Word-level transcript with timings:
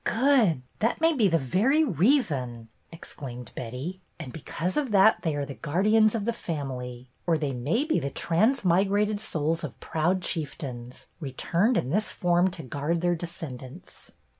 "Good! 0.03 0.63
That 0.79 0.99
may 0.99 1.13
be 1.13 1.27
the 1.27 1.37
very 1.37 1.83
reason!" 1.83 2.69
exclaimed 2.91 3.51
Betty. 3.55 4.01
"And 4.19 4.33
because 4.33 4.75
of 4.75 4.89
that, 4.89 5.21
they 5.21 5.35
are 5.35 5.45
the 5.45 5.53
guardians 5.53 6.15
of 6.15 6.25
the 6.25 6.33
family. 6.33 7.11
Or 7.27 7.37
they 7.37 7.53
may 7.53 7.83
be 7.83 7.99
the 7.99 8.09
transmigrated 8.09 9.19
souls 9.19 9.63
of 9.63 9.79
proud 9.79 10.23
chief 10.23 10.57
tains, 10.57 11.05
returned 11.19 11.77
in 11.77 11.91
this 11.91 12.11
form 12.11 12.49
to 12.49 12.63
guard 12.63 13.01
their 13.01 13.13
descendants." 13.13 14.11